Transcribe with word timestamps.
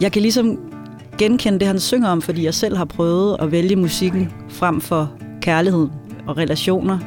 Jeg 0.00 0.12
kan 0.12 0.22
ligesom 0.22 0.58
genkende 1.18 1.58
det, 1.58 1.66
han 1.66 1.80
synger 1.80 2.08
om, 2.08 2.22
fordi 2.22 2.44
jeg 2.44 2.54
selv 2.54 2.76
har 2.76 2.84
prøvet 2.84 3.36
at 3.40 3.52
vælge 3.52 3.76
musikken 3.76 4.32
frem 4.48 4.80
for 4.80 5.12
kærlighed 5.42 5.88
og 6.26 6.36
relationer. 6.36 6.98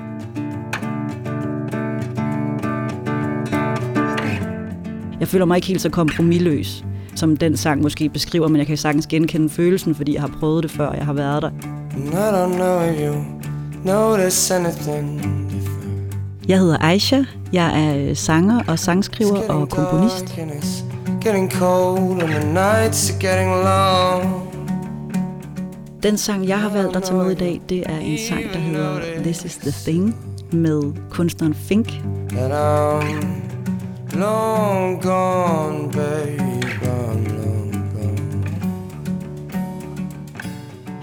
Jeg 5.20 5.28
føler 5.28 5.46
mig 5.46 5.56
ikke 5.56 5.68
helt 5.68 5.82
så 5.82 5.90
kompromilløs, 5.90 6.86
som 7.16 7.38
den 7.38 7.58
sang 7.58 7.82
måske 7.82 8.10
beskriver, 8.10 8.48
men 8.48 8.58
jeg 8.58 8.68
kan 8.68 8.78
sagtens 8.78 9.08
genkende 9.08 9.50
følelsen, 9.50 9.96
fordi 9.96 10.14
jeg 10.14 10.22
har 10.22 10.38
prøvet 10.40 10.64
det 10.64 10.72
før, 10.72 10.92
jeg 10.92 11.06
har 11.06 11.14
været 11.14 11.42
der. 11.42 11.50
I 11.50 12.10
don't 12.10 12.56
know 12.56 12.90
if 12.90 13.00
you 13.00 13.16
notice 13.86 14.56
anything 14.56 15.43
jeg 16.48 16.60
hedder 16.60 16.78
Aisha. 16.82 17.24
Jeg 17.54 17.88
er 17.88 17.98
øh, 17.98 18.16
sanger 18.16 18.64
og 18.68 18.80
sangskriver 18.80 19.50
og 19.50 19.70
komponist. 19.70 20.40
Den 26.04 26.18
sang, 26.18 26.48
jeg 26.48 26.60
har 26.60 26.70
valgt 26.70 26.96
at 26.96 27.04
tage 27.04 27.18
med 27.18 27.32
i 27.32 27.36
dag, 27.36 27.62
det 27.70 27.84
er 27.86 27.98
en 27.98 28.18
sang, 28.30 28.44
der 28.54 28.60
hedder 28.60 29.00
This 29.22 29.46
is 29.46 29.56
the 29.56 29.72
Thing 29.72 30.16
med 30.52 30.82
kunstneren 31.10 31.54
Fink. 31.54 31.88
And 32.38 32.54
I'm 32.54 33.26
long 34.18 35.02
gone, 35.02 35.92
babe, 35.92 36.64
I'm 36.84 37.43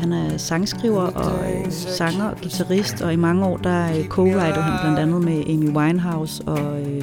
Han 0.01 0.13
er 0.13 0.37
sangskriver 0.37 1.03
og 1.03 1.39
øh, 1.53 1.73
sanger 1.73 2.25
og 2.25 2.37
guitarist, 2.37 3.03
og 3.03 3.13
i 3.13 3.17
mange 3.17 3.47
år 3.47 3.57
der 3.57 3.85
øh, 3.85 4.05
co-writer 4.05 4.61
han 4.61 4.81
blandt 4.83 4.99
andet 4.99 5.25
med 5.25 5.45
Amy 5.47 5.77
Winehouse 5.77 6.43
og 6.47 6.81
øh, 6.81 7.03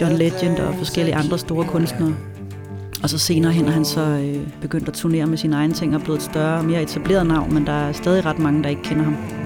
John 0.00 0.16
Legend 0.16 0.58
og 0.58 0.74
forskellige 0.74 1.14
andre 1.14 1.38
store 1.38 1.64
kunstnere. 1.64 2.14
Og 3.02 3.10
så 3.10 3.18
senere 3.18 3.52
hen 3.52 3.66
er 3.66 3.70
han 3.70 3.84
så 3.84 4.00
øh, 4.00 4.48
begyndt 4.60 4.88
at 4.88 4.94
turnere 4.94 5.26
med 5.26 5.38
sine 5.38 5.56
egne 5.56 5.74
ting 5.74 5.94
og 5.94 6.02
blevet 6.02 6.18
et 6.18 6.24
større 6.24 6.58
og 6.58 6.64
mere 6.64 6.82
etableret 6.82 7.26
navn, 7.26 7.54
men 7.54 7.66
der 7.66 7.72
er 7.72 7.92
stadig 7.92 8.26
ret 8.26 8.38
mange, 8.38 8.62
der 8.62 8.68
ikke 8.68 8.82
kender 8.82 9.04
ham. 9.04 9.39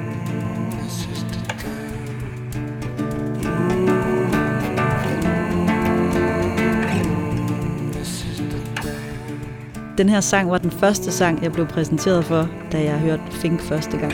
Den 9.99 10.09
her 10.09 10.21
sang 10.21 10.51
var 10.51 10.59
den 10.59 10.71
første 10.71 11.13
sang, 11.13 11.43
jeg 11.43 11.53
blev 11.53 11.67
præsenteret 11.67 12.25
for, 12.25 12.49
da 12.73 12.85
jeg 12.85 12.99
hørte 12.99 13.23
Fink 13.31 13.61
første 13.61 13.97
gang. 13.97 14.13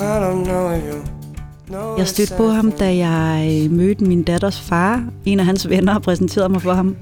I 0.00 1.98
jeg 1.98 2.08
stødte 2.08 2.34
på 2.36 2.48
ham, 2.48 2.72
da 2.72 2.96
jeg 2.96 3.70
mødte 3.70 4.04
min 4.04 4.22
datters 4.22 4.60
far. 4.60 5.04
En 5.24 5.40
af 5.40 5.46
hans 5.46 5.68
venner 5.68 5.98
præsenterede 5.98 6.48
mig 6.48 6.62
for 6.62 6.72
ham. 6.72 6.96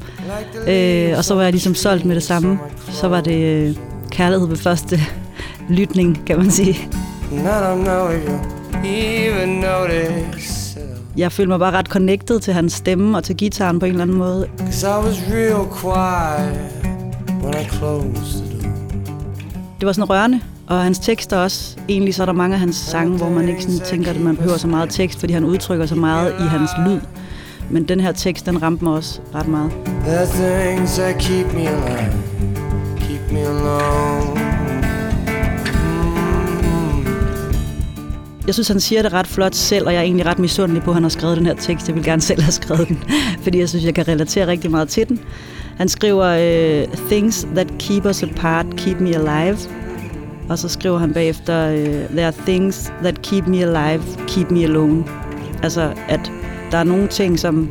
Øh, 0.69 1.19
og 1.19 1.25
så 1.25 1.35
var 1.35 1.43
jeg 1.43 1.53
ligesom 1.53 1.75
solgt 1.75 2.05
med 2.05 2.15
det 2.15 2.23
samme. 2.23 2.59
Så 2.89 3.09
var 3.09 3.21
det 3.21 3.45
øh, 3.45 3.77
kærlighed 4.11 4.49
ved 4.49 4.57
første 4.57 4.99
lytning, 5.69 6.23
kan 6.27 6.39
man 6.39 6.51
sige. 6.51 6.89
Jeg 11.17 11.33
følte 11.33 11.49
mig 11.49 11.59
bare 11.59 11.73
ret 11.73 11.87
connected 11.87 12.41
til 12.41 12.55
hans 12.55 12.73
stemme 12.73 13.17
og 13.17 13.25
til 13.25 13.37
gitaren 13.37 13.79
på 13.79 13.87
en 13.87 13.91
eller 13.93 14.03
anden 14.03 14.17
måde. 14.17 14.49
Det 19.81 19.87
var 19.87 19.93
sådan 19.93 20.11
rørende. 20.11 20.41
Og 20.67 20.83
hans 20.83 20.99
tekster 20.99 21.37
også. 21.37 21.77
Egentlig 21.89 22.15
så 22.15 22.23
er 22.23 22.27
der 22.27 22.33
mange 22.33 22.55
af 22.55 22.61
hans 22.61 22.77
sange, 22.77 23.17
hvor 23.17 23.29
man 23.29 23.49
ikke 23.49 23.63
sådan 23.63 23.79
tænker, 23.79 24.11
at 24.11 24.21
man 24.21 24.37
behøver 24.37 24.57
så 24.57 24.67
meget 24.67 24.91
tekst, 24.91 25.21
fordi 25.21 25.33
han 25.33 25.45
udtrykker 25.45 25.87
så 25.87 25.95
meget 25.95 26.35
i 26.41 26.43
hans 26.43 26.71
lyd. 26.87 27.01
Men 27.71 27.89
den 27.89 28.01
her 28.01 28.13
tekst, 28.13 28.47
den 28.47 28.63
ramte 28.63 28.85
mig 28.85 28.93
også 28.93 29.21
ret 29.35 29.49
meget. 29.49 29.71
The 30.07 30.27
things 30.27 30.95
that 30.99 31.19
keep 31.19 31.55
me 31.55 31.69
alive, 31.69 32.13
Jeg 38.47 38.55
synes, 38.55 38.69
han 38.69 38.81
siger 38.81 39.03
det 39.03 39.13
ret 39.13 39.27
flot 39.27 39.55
selv, 39.55 39.87
og 39.87 39.93
jeg 39.93 39.99
er 39.99 40.03
egentlig 40.03 40.27
ret 40.27 40.39
misundelig 40.39 40.83
på, 40.83 40.91
at 40.91 40.95
han 40.95 41.03
har 41.03 41.11
skrevet 41.11 41.37
den 41.37 41.47
her 41.47 41.55
tekst. 41.55 41.89
Jeg 41.89 41.97
vil 41.97 42.05
gerne 42.05 42.23
selv 42.31 42.43
have 42.43 42.53
skrevet 42.53 42.89
den, 42.89 43.03
fordi 43.43 43.59
jeg 43.59 43.69
synes, 43.69 43.85
jeg 43.85 43.95
kan 43.95 44.09
relatere 44.09 44.47
rigtig 44.47 44.71
meget 44.71 44.89
til 44.89 45.09
den. 45.09 45.21
Han 45.77 45.89
skriver, 45.89 46.25
øh, 46.25 46.97
Things 47.11 47.47
that 47.55 47.73
keep 47.79 48.07
us 48.07 48.23
apart, 48.23 48.67
keep 48.77 49.01
me 49.01 49.15
alive. 49.15 49.59
Og 50.49 50.59
så 50.59 50.69
skriver 50.69 50.99
han 50.99 51.13
bagefter, 51.13 51.69
øh, 51.69 52.09
There 52.09 52.27
are 52.27 52.35
things 52.47 52.93
that 53.03 53.23
keep 53.23 53.47
me 53.47 53.63
alive, 53.63 54.03
keep 54.29 54.51
me 54.51 54.65
alone. 54.65 55.05
Altså, 55.63 55.93
at 56.09 56.33
der 56.71 56.79
er 56.79 56.85
nogle 56.85 57.09
ting, 57.09 57.39
som 57.39 57.69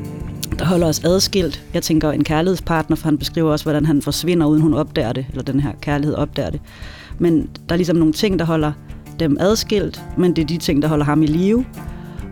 der 0.60 0.66
holder 0.66 0.88
os 0.88 1.04
adskilt. 1.04 1.64
Jeg 1.74 1.84
tænker 1.84 2.12
en 2.12 2.24
kærlighedspartner, 2.24 2.96
for 2.96 3.08
han 3.08 3.18
beskriver 3.18 3.52
også, 3.52 3.66
hvordan 3.66 3.86
han 3.86 4.02
forsvinder, 4.02 4.46
uden 4.46 4.62
hun 4.62 4.74
opdager 4.74 5.14
det, 5.14 5.26
eller 5.30 5.44
den 5.44 5.60
her 5.60 5.72
kærlighed 5.82 6.16
opdager 6.16 6.50
det. 6.50 6.62
Men 7.20 7.50
der 7.70 7.76
er 7.76 7.78
ligesom 7.78 7.96
nogle 7.96 8.14
ting, 8.14 8.40
der 8.40 8.46
holder 8.46 8.72
dem 9.20 9.38
adskilt, 9.40 10.04
men 10.18 10.36
det 10.36 10.42
er 10.42 10.46
de 10.46 10.58
ting, 10.58 10.82
der 10.82 10.88
holder 10.88 11.06
ham 11.06 11.24
i 11.24 11.26
live. 11.26 11.66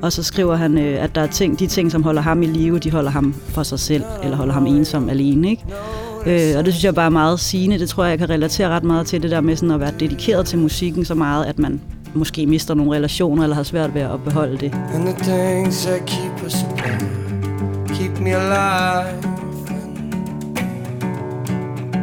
Og 0.01 0.11
så 0.11 0.23
skriver 0.23 0.55
han, 0.55 0.77
øh, 0.77 1.03
at 1.03 1.15
der 1.15 1.21
er 1.21 1.27
ting, 1.27 1.59
de 1.59 1.67
ting, 1.67 1.91
som 1.91 2.03
holder 2.03 2.21
ham 2.21 2.43
i 2.43 2.45
live, 2.45 2.79
de 2.79 2.91
holder 2.91 3.11
ham 3.11 3.33
for 3.47 3.63
sig 3.63 3.79
selv, 3.79 4.03
eller 4.23 4.37
holder 4.37 4.53
ham 4.53 4.65
ensom 4.65 5.09
alene. 5.09 5.49
Ikke? 5.49 5.63
Øh, 6.25 6.57
og 6.57 6.65
det 6.65 6.73
synes 6.73 6.83
jeg 6.83 6.95
bare 6.95 7.05
er 7.05 7.09
meget 7.09 7.39
sigende. 7.39 7.79
Det 7.79 7.89
tror 7.89 8.03
jeg, 8.03 8.11
jeg 8.11 8.19
kan 8.19 8.29
relatere 8.29 8.69
ret 8.69 8.83
meget 8.83 9.07
til 9.07 9.23
det 9.23 9.31
der 9.31 9.41
med 9.41 9.55
sådan 9.55 9.71
at 9.71 9.79
være 9.79 9.91
dedikeret 9.99 10.45
til 10.45 10.59
musikken 10.59 11.05
så 11.05 11.15
meget, 11.15 11.45
at 11.45 11.59
man 11.59 11.81
måske 12.13 12.45
mister 12.45 12.73
nogle 12.73 12.91
relationer, 12.91 13.43
eller 13.43 13.55
har 13.55 13.63
svært 13.63 13.93
ved 13.93 14.01
at 14.01 14.23
beholde 14.25 14.57
det. 14.57 14.73
And 14.93 15.05
the 15.05 15.15
things 15.23 15.85
that 15.85 16.05
keep 16.05 16.45
us 16.45 16.55
apart, 16.63 17.03
keep 17.87 18.19
me 18.19 18.35
alive. 18.35 19.21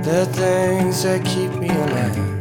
The 0.03 0.25
things 0.33 1.03
that 1.03 1.25
keep 1.25 1.51
me 1.61 1.69
alive, 1.69 2.38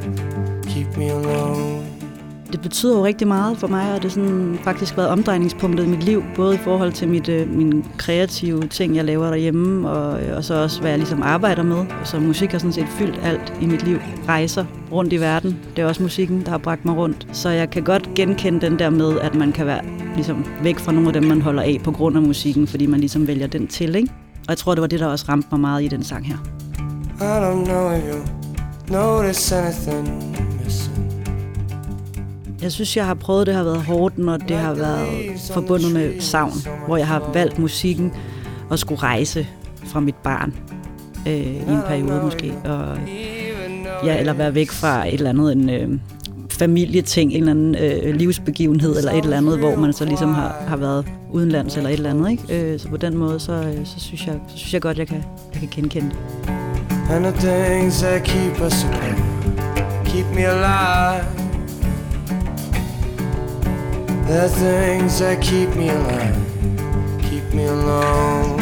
det 2.52 2.62
betyder 2.62 2.98
jo 2.98 3.06
rigtig 3.06 3.28
meget 3.28 3.58
for 3.58 3.68
mig, 3.68 3.94
og 3.94 3.96
det 3.96 4.04
har 4.04 4.10
sådan 4.10 4.60
faktisk 4.64 4.98
været 4.98 5.10
omdrejningspunktet 5.10 5.86
i 5.86 5.88
mit 5.88 6.04
liv, 6.04 6.24
både 6.36 6.56
i 6.56 6.58
forhold 6.58 6.92
til 6.92 7.08
mit, 7.08 7.30
øh, 7.30 7.50
mine 7.50 7.84
kreative 7.98 8.68
ting, 8.68 8.96
jeg 8.96 9.06
laver 9.06 9.28
derhjemme, 9.28 9.90
og, 9.90 10.24
øh, 10.24 10.38
og 10.38 10.44
så 10.44 10.54
også, 10.64 10.82
hvad 10.82 10.90
jeg 10.90 11.00
ligesom 11.00 11.22
arbejder 11.22 11.64
med. 11.64 11.86
Så 12.04 12.20
musik 12.20 12.52
har 12.52 12.58
sådan 12.58 12.74
set 12.74 12.88
fyldt 12.88 13.20
alt 13.24 13.54
i 13.62 13.66
mit 13.66 13.84
liv. 13.84 13.98
Rejser 14.28 14.66
rundt 14.92 15.14
i 15.14 15.20
verden, 15.20 15.60
det 15.76 15.82
er 15.82 15.86
også 15.88 16.04
musikken, 16.04 16.42
der 16.42 16.50
har 16.50 16.58
bragt 16.58 16.86
mig 16.86 16.98
rundt. 16.98 17.28
Så 17.32 17.50
jeg 17.50 17.70
kan 17.70 17.84
godt 17.84 18.10
genkende 18.16 18.62
den 18.62 18.80
der 18.80 18.90
med, 18.90 19.20
at 19.20 19.36
man 19.36 19.52
kan 19.52 19.66
være 19.66 19.82
ligesom 20.16 20.46
væk 20.64 20.80
fra 20.80 20.92
nogle 20.92 21.08
af 21.10 21.14
dem, 21.14 21.24
man 21.24 21.42
holder 21.42 21.62
af 21.62 21.82
på 21.84 21.92
grund 21.92 22.16
af 22.16 22.22
musikken, 22.22 22.68
fordi 22.68 22.86
man 22.86 23.00
ligesom 23.00 23.28
vælger 23.28 23.48
den 23.48 23.68
til, 23.68 23.96
ikke? 23.96 24.10
Og 24.38 24.50
jeg 24.50 24.58
tror, 24.58 24.74
det 24.74 24.82
var 24.82 24.88
det, 24.88 25.00
der 25.00 25.08
også 25.08 25.26
ramte 25.30 25.48
mig 25.52 25.60
meget 25.60 25.84
i 25.84 25.88
den 25.88 26.04
sang 26.04 26.28
her. 26.28 26.38
I 27.20 27.40
don't 27.44 27.66
know 27.66 27.92
if 27.92 28.04
you 28.14 28.20
notice 28.90 29.56
anything 29.56 30.47
jeg 32.62 32.72
synes, 32.72 32.98
jeg 32.98 33.06
har 33.06 33.14
prøvet, 33.14 33.48
det 33.48 33.56
har 33.56 33.64
været 33.64 33.84
hårdt, 33.84 34.18
når 34.18 34.38
det 34.38 34.58
har 34.58 34.74
været 34.74 35.08
forbundet 35.54 35.94
med 35.94 36.22
savn, 36.22 36.54
hvor 36.86 36.98
jeg 36.98 37.08
har 37.08 37.32
valgt 37.34 37.60
musikken 37.60 38.14
og 38.70 38.80
skulle 38.80 39.02
rejse 39.02 39.48
fra 39.86 40.00
mit 40.00 40.16
barn 40.16 40.54
øh, 41.28 41.34
i 41.34 41.72
en 41.72 41.82
periode 41.88 42.22
måske. 42.24 42.54
Og, 42.66 42.98
ja, 44.06 44.20
eller 44.20 44.34
være 44.34 44.56
væk 44.56 44.72
fra 44.72 45.08
et 45.08 45.14
eller 45.14 45.30
andet, 45.30 45.52
en 45.52 45.70
øh, 45.70 46.00
familieting, 46.50 47.32
en 47.32 47.38
eller 47.38 47.52
anden 47.52 47.76
øh, 47.76 48.16
livsbegivenhed 48.16 48.98
eller 48.98 49.12
et 49.12 49.24
eller 49.24 49.38
andet, 49.38 49.60
hvor 49.60 49.76
man 49.76 49.94
så 49.94 50.06
ligesom 50.06 50.34
har, 50.34 50.64
har 50.68 50.78
været 50.78 51.06
udenlands 51.32 51.78
eller 51.78 51.90
et 51.90 51.94
eller 51.94 52.10
andet. 52.10 52.32
Ikke? 52.32 52.74
Øh, 52.74 52.80
så 52.80 52.88
på 52.88 52.98
den 52.98 53.18
måde, 53.18 53.40
så, 53.40 53.54
øh, 53.54 53.86
så, 53.86 54.00
synes 54.00 54.28
jeg, 54.28 54.36
så 54.48 54.58
synes 54.58 54.74
jeg 54.74 54.82
godt, 54.82 54.98
jeg 54.98 55.08
kan, 55.08 55.24
jeg 55.54 55.60
kan 55.60 55.70
genkende 55.72 56.10
det. 56.10 56.18
And 57.10 57.24
the 57.24 57.32
things 57.32 58.02
that 58.02 58.24
keep 58.24 58.62
us 58.62 58.84
apart, 58.84 59.18
keep 60.06 60.26
me 60.36 60.46
alive 60.46 61.47
The 64.30 64.50
things 64.50 65.20
that 65.20 65.42
keep 65.42 65.76
me 65.76 65.90
alive, 65.90 66.36
keep 67.22 67.54
me 67.54 67.62
alone. 67.62 68.62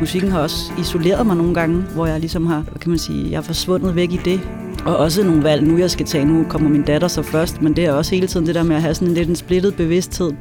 Musikken 0.00 0.30
har 0.30 0.40
også 0.40 0.72
isoleret 0.78 1.26
mig 1.26 1.36
nogle 1.36 1.54
gange, 1.54 1.82
hvor 1.82 2.06
jeg 2.06 2.20
ligesom 2.20 2.46
har, 2.46 2.60
hvad 2.60 2.80
kan 2.80 2.90
man 2.90 2.98
sige, 2.98 3.30
jeg 3.30 3.36
er 3.36 3.42
forsvundet 3.42 3.96
væk 3.96 4.12
i 4.12 4.20
det. 4.24 4.40
Og 4.84 4.96
også 4.96 5.22
nogle 5.22 5.42
valg, 5.42 5.62
nu 5.62 5.78
jeg 5.78 5.90
skal 5.90 6.06
tage, 6.06 6.24
nu 6.24 6.44
kommer 6.48 6.68
min 6.68 6.82
datter 6.82 7.08
så 7.08 7.22
først, 7.22 7.62
men 7.62 7.76
det 7.76 7.84
er 7.84 7.92
også 7.92 8.14
hele 8.14 8.26
tiden 8.26 8.46
det 8.46 8.54
der 8.54 8.62
med 8.62 8.76
at 8.76 8.82
have 8.82 8.94
sådan 8.94 9.08
en 9.08 9.14
lidt 9.14 9.28
en 9.28 9.36
splittet 9.36 9.76
bevidsthed. 9.76 10.32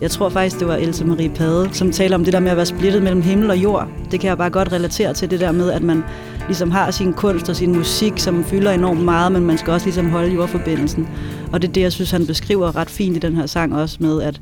Jeg 0.00 0.10
tror 0.10 0.28
faktisk, 0.28 0.58
det 0.58 0.68
var 0.68 0.76
Else 0.76 1.04
Marie 1.04 1.28
Pade, 1.28 1.68
som 1.72 1.92
taler 1.92 2.16
om 2.16 2.24
det 2.24 2.32
der 2.32 2.40
med 2.40 2.50
at 2.50 2.56
være 2.56 2.66
splittet 2.66 3.02
mellem 3.02 3.22
himmel 3.22 3.50
og 3.50 3.56
jord. 3.56 3.88
Det 4.10 4.20
kan 4.20 4.28
jeg 4.28 4.38
bare 4.38 4.50
godt 4.50 4.72
relatere 4.72 5.14
til, 5.14 5.30
det 5.30 5.40
der 5.40 5.52
med, 5.52 5.70
at 5.70 5.82
man 5.82 6.04
ligesom 6.46 6.70
har 6.70 6.90
sin 6.90 7.12
kunst 7.12 7.48
og 7.48 7.56
sin 7.56 7.72
musik, 7.76 8.18
som 8.18 8.44
fylder 8.44 8.70
enormt 8.72 9.04
meget, 9.04 9.32
men 9.32 9.46
man 9.46 9.58
skal 9.58 9.72
også 9.72 9.86
ligesom 9.86 10.10
holde 10.10 10.34
jordforbindelsen. 10.34 11.08
Og 11.52 11.62
det 11.62 11.68
er 11.68 11.72
det, 11.72 11.80
jeg 11.80 11.92
synes, 11.92 12.10
han 12.10 12.26
beskriver 12.26 12.76
ret 12.76 12.90
fint 12.90 13.16
i 13.16 13.18
den 13.18 13.36
her 13.36 13.46
sang 13.46 13.74
også 13.74 13.96
med, 14.00 14.22
at 14.22 14.40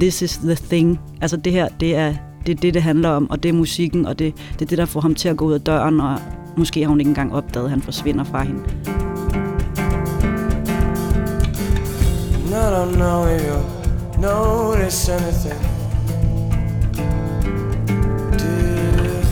this 0.00 0.22
is 0.22 0.36
the 0.36 0.54
thing. 0.54 1.00
Altså 1.20 1.36
det 1.36 1.52
her, 1.52 1.68
det 1.68 1.96
er 1.96 2.14
det, 2.46 2.52
er 2.52 2.56
det, 2.56 2.74
det 2.74 2.82
handler 2.82 3.08
om, 3.08 3.30
og 3.30 3.42
det 3.42 3.48
er 3.48 3.52
musikken, 3.52 4.06
og 4.06 4.18
det, 4.18 4.34
det 4.52 4.62
er 4.62 4.66
det, 4.66 4.78
der 4.78 4.84
får 4.84 5.00
ham 5.00 5.14
til 5.14 5.28
at 5.28 5.36
gå 5.36 5.44
ud 5.44 5.52
af 5.52 5.60
døren, 5.60 6.00
og 6.00 6.18
måske 6.56 6.80
har 6.80 6.88
hun 6.88 7.00
ikke 7.00 7.08
engang 7.08 7.34
opdaget, 7.34 7.64
at 7.64 7.70
han 7.70 7.82
forsvinder 7.82 8.24
fra 8.24 8.42
hende. 8.42 8.60
I 12.46 12.56
don't 12.56 12.94
know 12.94 13.26
you 13.26 13.73
notice 14.24 15.12
anything 15.12 15.60
different. 18.32 19.26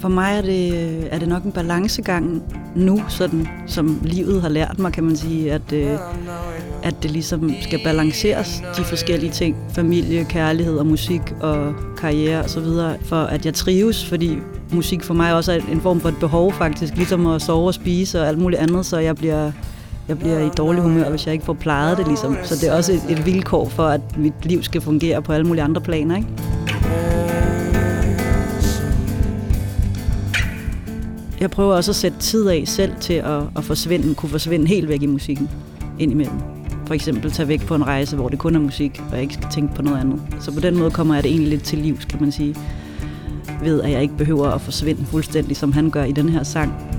For 0.00 0.08
mig 0.08 0.36
er 0.36 0.42
det, 0.42 0.68
er 1.14 1.18
det 1.18 1.28
nok 1.28 1.42
en 1.42 1.52
balancegang 1.52 2.42
nu, 2.74 3.02
sådan, 3.08 3.48
som 3.66 4.00
livet 4.02 4.42
har 4.42 4.48
lært 4.48 4.78
mig, 4.78 4.92
kan 4.92 5.04
man 5.04 5.16
sige, 5.16 5.52
at, 5.52 5.72
øh, 5.72 5.98
at 6.82 7.02
det 7.02 7.10
ligesom 7.10 7.52
skal 7.60 7.80
balanceres, 7.84 8.62
de 8.76 8.84
forskellige 8.84 9.32
ting, 9.32 9.56
familie, 9.74 10.24
kærlighed 10.24 10.78
og 10.78 10.86
musik 10.86 11.22
og 11.40 11.74
karriere 11.98 12.42
og 12.42 12.50
så 12.50 12.60
videre, 12.60 12.96
for 13.04 13.16
at 13.16 13.46
jeg 13.46 13.54
trives, 13.54 14.08
fordi 14.08 14.38
musik 14.72 15.02
for 15.02 15.14
mig 15.14 15.34
også 15.34 15.52
er 15.52 15.58
en 15.72 15.80
form 15.80 16.00
for 16.00 16.08
et 16.08 16.16
behov 16.20 16.52
faktisk, 16.52 16.96
ligesom 16.96 17.26
at 17.26 17.42
sove 17.42 17.66
og 17.66 17.74
spise 17.74 18.20
og 18.20 18.28
alt 18.28 18.38
muligt 18.38 18.60
andet, 18.60 18.86
så 18.86 18.98
jeg 18.98 19.16
bliver 19.16 19.52
jeg 20.08 20.18
bliver 20.18 20.38
i 20.38 20.48
dårlig 20.56 20.82
humør, 20.82 21.10
hvis 21.10 21.26
jeg 21.26 21.32
ikke 21.32 21.44
får 21.44 21.52
plejet 21.52 21.98
det 21.98 22.06
ligesom. 22.06 22.36
Så 22.42 22.54
det 22.54 22.68
er 22.68 22.76
også 22.76 22.92
et, 22.92 23.02
et 23.08 23.26
vilkår 23.26 23.68
for, 23.68 23.86
at 23.86 24.18
mit 24.18 24.46
liv 24.46 24.62
skal 24.62 24.80
fungere 24.80 25.22
på 25.22 25.32
alle 25.32 25.46
mulige 25.46 25.62
andre 25.62 25.80
planer, 25.80 26.16
ikke? 26.16 26.28
Jeg 31.40 31.50
prøver 31.50 31.74
også 31.74 31.90
at 31.90 31.96
sætte 31.96 32.18
tid 32.18 32.48
af 32.48 32.62
selv 32.66 32.92
til 33.00 33.14
at, 33.14 33.42
at 33.56 33.64
forsvinde, 33.64 34.14
kunne 34.14 34.28
forsvinde 34.28 34.66
helt 34.66 34.88
væk 34.88 35.02
i 35.02 35.06
musikken 35.06 35.50
indimellem. 35.98 36.38
For 36.86 36.94
eksempel 36.94 37.30
tage 37.30 37.48
væk 37.48 37.66
på 37.66 37.74
en 37.74 37.86
rejse, 37.86 38.16
hvor 38.16 38.28
det 38.28 38.38
kun 38.38 38.54
er 38.54 38.60
musik, 38.60 39.02
og 39.08 39.14
jeg 39.14 39.22
ikke 39.22 39.34
skal 39.34 39.46
tænke 39.50 39.74
på 39.74 39.82
noget 39.82 40.00
andet. 40.00 40.20
Så 40.40 40.52
på 40.52 40.60
den 40.60 40.78
måde 40.78 40.90
kommer 40.90 41.14
jeg 41.14 41.22
det 41.22 41.30
egentlig 41.30 41.50
lidt 41.50 41.62
til 41.62 41.78
livs, 41.78 42.04
kan 42.04 42.20
man 42.20 42.32
sige. 42.32 42.56
Ved, 43.62 43.82
at 43.82 43.90
jeg 43.90 44.02
ikke 44.02 44.16
behøver 44.16 44.48
at 44.48 44.60
forsvinde 44.60 45.06
fuldstændig, 45.06 45.56
som 45.56 45.72
han 45.72 45.90
gør 45.90 46.04
i 46.04 46.12
den 46.12 46.28
her 46.28 46.42
sang. 46.42 46.93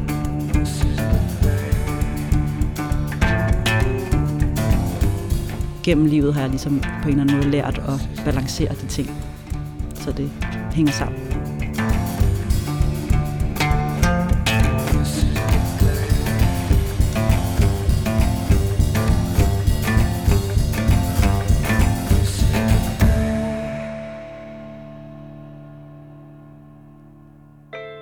Gennem 5.85 6.05
livet 6.05 6.33
har 6.33 6.41
jeg 6.41 6.49
ligesom 6.49 6.79
på 6.79 7.09
en 7.09 7.09
eller 7.09 7.21
anden 7.21 7.35
måde 7.35 7.49
lært 7.49 7.77
at 7.77 8.23
balancere 8.25 8.75
de 8.81 8.87
ting, 8.87 9.09
så 9.95 10.11
det 10.11 10.31
hænger 10.73 10.91
sammen. 10.91 11.19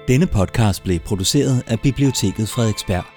Denne 0.07 0.27
podcast 0.27 0.83
blev 0.83 0.99
produceret 0.99 1.63
af 1.67 1.79
Biblioteket 1.79 2.49
Frederiksberg. 2.49 3.12